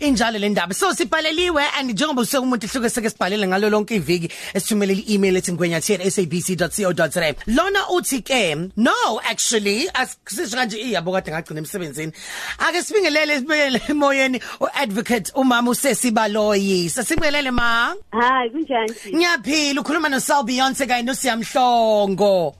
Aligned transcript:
injalo 0.00 0.38
le 0.38 0.48
ndaba. 0.48 0.74
So 0.74 0.92
sibhaleliwe 0.94 1.62
and 1.78 1.90
njengoba 1.90 2.22
usekumuntu 2.22 2.66
ihluke 2.66 2.90
seke 2.90 3.10
sibhalele 3.10 3.46
ngalo 3.46 3.70
lonke 3.70 3.94
iviki 3.96 4.30
esithumele 4.54 4.94
i-email 4.94 5.36
ethi 5.36 5.52
ngwenyathi@sabc.co.za 5.52 7.34
lona 7.46 7.88
uthi 7.90 8.22
ke 8.22 8.56
no 8.76 9.20
actually 9.30 9.88
asisho 9.94 10.56
kanje 10.56 10.78
iyabo 10.78 11.12
kade 11.12 11.30
ngagcina 11.30 11.60
emsebenzini. 11.60 12.12
Ake 12.58 12.82
sibingelele 12.82 13.38
sibekele 13.38 13.82
emoyeni 13.88 14.40
uadvocate 14.60 15.32
umama 15.34 15.70
usesibaloyi. 15.70 16.90
Sasibingelele 16.90 17.50
ma. 17.50 17.94
Hayi 18.12 18.50
kunjani? 18.50 18.92
ngiyaphila 19.14 19.80
ukhuluma 19.80 20.08
no 20.08 20.18
Sal 20.20 20.44
Beyonce 20.44 20.86
kanye 20.86 21.02
no 21.02 21.14
Siyamhlongo 21.14 22.54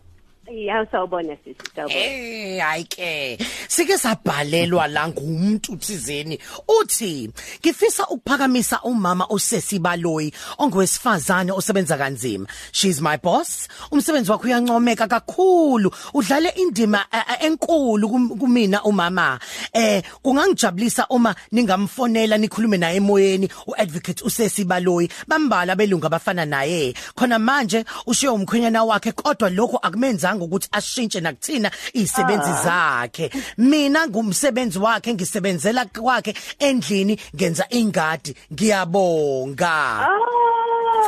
Yeah, 0.50 0.84
sawubona 0.90 1.36
sisi, 1.44 1.56
sawubona. 1.76 2.00
Eh 2.00 2.60
hayi 2.60 2.84
ke 2.84 3.38
sike 3.68 3.98
sabhalelwa 3.98 4.86
la 4.88 5.08
ngumuntu 5.08 5.76
thizeni. 5.76 6.38
Uthi 6.80 7.30
ngifisa 7.60 8.06
ukuphakamisa 8.08 8.80
umama 8.82 9.26
osesibaloyi 9.28 10.32
ongowesifazane 10.58 11.52
osebenza 11.52 11.96
kanzima. 11.98 12.46
She's 12.72 13.00
my 13.00 13.16
boss. 13.18 13.68
Umsebenzi 13.90 14.30
wakhe 14.30 14.46
uyancomeka 14.46 15.06
kakhulu. 15.06 15.90
Udlale 16.14 16.48
indima 16.56 17.04
eh, 17.12 17.22
eh, 17.30 17.44
enkulu 17.46 18.08
kum- 18.08 18.38
kumina 18.38 18.82
umama. 18.84 19.38
Eh 19.72 20.02
kungangijabulisa 20.22 21.06
uma 21.10 21.34
ningamfonela 21.52 22.38
nikhulume 22.38 22.76
naye 22.78 22.96
emoyeni 22.96 23.48
uadvocate 23.66 24.24
usesibaloyi 24.24 25.08
bambala 25.26 25.76
belungu 25.76 26.06
abafana 26.06 26.44
naye. 26.46 26.94
Khona 27.14 27.38
manje 27.38 27.84
ushiye 28.06 28.30
umkhwenyana 28.32 28.84
wakhe 28.84 29.12
kodwa 29.12 29.50
lokho 29.50 29.76
akumenzanga 29.76 30.37
ukuthi 30.44 30.68
ashintshe 30.72 31.20
nakuthina 31.20 31.70
izisebenzi 31.94 32.52
zakhe. 32.64 33.30
Mina 33.58 34.06
ngumsebenzi 34.08 34.78
wakhe 34.78 35.14
ngisebenzela 35.14 35.84
kwakhe 35.84 36.34
endlini 36.58 37.18
ngenza 37.34 37.64
ingadi. 37.70 38.34
Ngiyabonga. 38.52 39.76
Ah. 40.00 40.18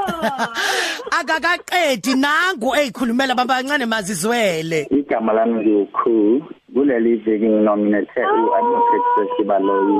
akakaqedi 1.18 2.14
nangu 2.14 2.74
eyikhulumela 2.78 3.34
babancane 3.34 3.86
mazizwele. 3.86 4.86
Igama 4.90 5.32
lami 5.32 5.54
ngiwukhu 5.60 6.42
kuleli 6.74 7.16
viki 7.16 7.48
nginominate 7.48 8.20
u-advocate 8.20 9.08
sesibaloyi 9.14 9.98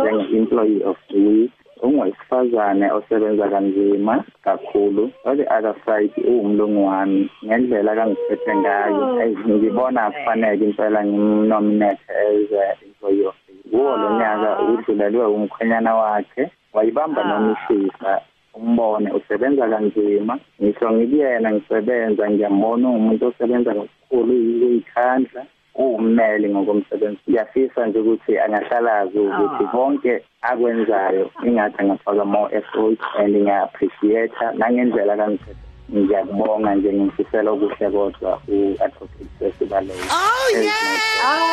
njenge-employee 0.00 0.82
of 0.84 0.96
the 1.10 1.18
week. 1.18 1.52
Ungowesifazane 1.84 2.92
osebenza 2.92 3.48
kanzima 3.48 4.24
kakhulu. 4.44 5.10
On 5.24 5.36
the 5.36 5.46
other 5.56 5.74
side 5.84 6.12
uwumlungu 6.28 6.86
wami 6.86 7.30
ngendlela 7.44 7.92
akangiphethe 7.92 8.56
ngayo. 8.56 9.22
Eyi, 9.22 9.36
ngibona 9.48 10.10
kufanele 10.10 10.64
impela 10.64 11.04
ngimnominate 11.04 12.02
as 12.10 12.52
a-employee 12.52 13.26
of 13.26 13.34
the 13.46 13.52
week 13.52 13.70
kuwo 13.70 13.96
lo 13.96 14.18
nyaka 14.18 14.62
udlulelwe 14.62 15.26
umkhwenyana 15.26 15.94
wakhe 15.94 16.50
wayibamba 16.72 17.24
nomishisa 17.24 18.20
umbone 18.54 19.12
usebenza 19.12 19.68
kanzima 19.68 20.38
ngisho 20.62 20.92
ngikuyena 20.92 21.52
ngisebenza 21.52 22.30
ngiyambona 22.30 22.88
umuntu 22.88 23.26
osebenza 23.26 23.74
kakhulu 23.74 24.32
uyikhandla. 24.66 25.46
Uwummeli 25.74 26.48
ngokomsebenzi. 26.48 27.20
Ngiyafisa 27.28 27.86
nje 27.86 27.98
ukuthi 27.98 28.38
angahlalazi 28.38 29.18
ukuthi 29.18 29.64
konke 29.72 30.22
akwenzayo 30.42 31.30
ingathi 31.46 31.76
angafaka 31.78 32.24
more 32.24 32.56
effort 32.56 32.98
and 33.18 33.34
ngiya-appreciate-a 33.36 34.52
nangendlela 34.58 35.16
kangiphethe 35.16 35.58
ngiyakubonga 35.94 36.74
nje 36.74 36.92
ngimfisela 36.92 37.50
okuhle 37.50 37.90
kodwa 37.90 38.40
u-advocate 38.48 39.30
sesibaloyi 39.38 40.00
Oh 40.10 40.48
Ngiyabonga. 40.50 41.44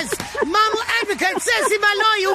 yes! 0.00 0.10
Mama 0.44 0.82
advocate 1.00 1.40
sesibaloyi 1.40 2.26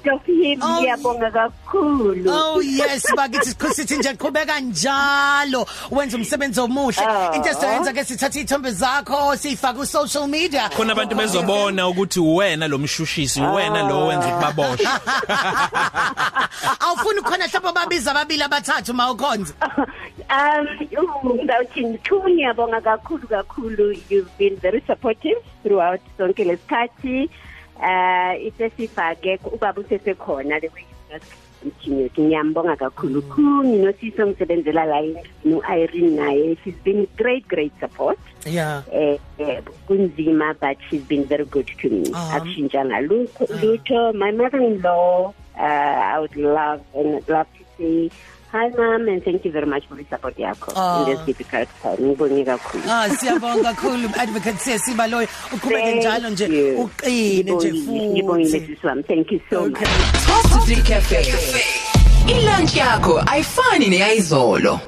is 0.00 0.10
so 0.10 0.20
sweet 0.24 0.58
of 0.60 0.62
him. 0.62 0.62
Oh. 0.62 0.80
Ngiyabonga 0.80 1.30
kakhulu. 1.30 2.26
Oh 2.28 2.60
yes 2.60 3.06
bakithi 3.16 3.74
sithi 3.74 3.96
nje 3.96 4.14
qhubeka 4.14 4.60
njalo 4.60 5.66
wenza 5.90 6.16
umsebenzi 6.16 6.60
omuhle 6.60 7.00
Oh. 7.00 7.34
into 7.34 7.48
esiyenza 7.48 7.92
ke 7.92 8.04
sithatha 8.04 8.40
ithombe 8.40 8.70
zakho 8.70 9.36
sifaka 9.36 9.78
ku 9.78 9.86
social 9.86 10.26
media 10.28 10.68
khona 10.68 10.92
abantu 10.92 11.14
bezobona 11.16 11.88
ukuthi 11.88 12.20
uwena 12.20 12.68
lo 12.68 12.78
mshushisi 12.78 13.40
uwena 13.40 13.82
lo 13.88 14.06
wenza 14.06 14.28
ukubaboshwe 14.28 14.86
awufuni 16.80 17.20
khona 17.22 17.46
mhlawumbe 17.46 17.72
babiza 17.72 18.10
ababili 18.10 18.42
abathathu 18.42 18.94
mawukhonza 18.94 19.54
Um, 20.30 20.66
uh, 20.96 21.44
ngawuthini 21.44 21.98
two 22.04 22.22
ngiyabonga 22.28 22.80
kakhulu 22.80 23.26
kakhulu. 23.26 23.96
You've 24.08 24.38
been 24.38 24.56
very 24.56 24.80
supportive 24.86 25.36
throughout 25.62 26.00
sonke 26.18 26.44
lesikhathi. 26.44 27.28
Uh, 27.80 28.36
isesifake 28.46 29.38
ubaba 29.52 29.80
usesekhona 29.80 30.60
continued. 31.60 32.12
Ngiyambonga 32.18 32.76
kakhulu. 32.76 33.22
Khu 33.22 33.42
nginosisi 33.64 34.22
ongisebenzela 34.22 34.84
la 34.84 35.00
endlini 35.00 35.54
u-Irene 35.54 36.16
naye. 36.16 36.56
She's 36.64 36.74
been 36.84 37.06
great 37.16 37.48
great 37.48 37.72
support. 37.80 38.18
yeah 38.46 38.82
eh 38.92 39.18
eh, 39.38 39.60
kunzima 39.86 40.56
but 40.60 40.76
she's 40.88 41.04
been 41.04 41.24
very 41.24 41.44
good 41.44 41.68
to 41.80 41.90
me 41.90 42.08
Um, 42.08 42.14
akushintshanga 42.14 43.00
lutho 43.04 43.44
lutho 43.60 44.14
my 44.14 44.30
mother-in-law 44.32 45.28
uh, 45.58 45.96
i 46.14 46.18
would 46.18 46.34
love 46.36 46.80
and 46.96 47.20
love 47.28 47.46
to 47.58 47.64
say 47.76 48.10
hi 48.52 48.68
mom 48.76 49.08
and 49.08 49.22
thank 49.24 49.44
you 49.44 49.52
very 49.52 49.66
much 49.66 49.84
for 49.88 49.94
the 49.96 50.04
support 50.10 50.36
yakho 50.38 50.72
Ah. 50.76 51.00
in 51.00 51.10
this 51.16 51.20
difficult 51.26 51.68
time 51.82 51.96
ngibonge 52.00 52.44
kakhulu. 52.44 52.82
Ah 52.88 53.08
siyabonga 53.08 53.62
kakhulu 53.74 54.08
advocate 54.18 54.58
sesibaloyi 54.58 55.28
uqhubeke 55.54 55.82
Thank 55.90 55.96
njalo 56.02 56.30
nje. 56.30 56.46
you. 56.46 56.80
uqine 56.82 57.42
nje 57.52 57.72
Ngibongile, 57.72 58.08
ngibongile 58.08 58.60
futhi 58.60 58.66
sisi 58.74 58.86
wami. 58.86 59.02
Thank 59.02 59.32
you 59.32 59.40
so 59.50 59.56
okay. 59.64 59.86
much. 59.86 60.26
Top 60.26 60.62
3 60.66 60.82
Cafe. 60.82 61.20
Ilunch 62.28 62.76
yakho 62.76 63.22
ayifani 63.26 63.86
neyizolo. 63.88 64.80